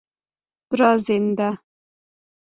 [0.69, 1.49] دراځینده